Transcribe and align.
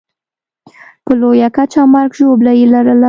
په 1.05 1.11
لویه 1.21 1.49
کچه 1.55 1.81
مرګ 1.93 2.11
ژوبله 2.19 2.51
یې 2.59 2.65
لرله. 2.73 2.99